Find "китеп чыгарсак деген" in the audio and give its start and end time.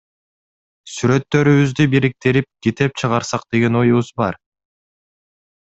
2.69-3.81